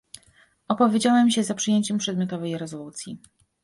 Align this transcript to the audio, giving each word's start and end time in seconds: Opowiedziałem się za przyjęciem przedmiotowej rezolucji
Opowiedziałem 0.67 1.31
się 1.31 1.43
za 1.43 1.53
przyjęciem 1.53 1.97
przedmiotowej 1.97 2.57
rezolucji 2.57 3.19